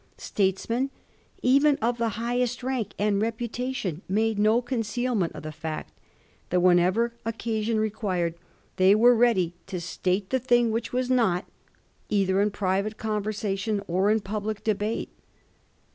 [0.17, 0.89] Statesmen,
[1.43, 5.93] even of the highest rank and reputation, made no concealment of the fact
[6.49, 8.33] that when ever occasion required
[8.77, 11.45] they were ready to state the thing which was not,
[12.09, 15.11] either in private conversation or in public debate.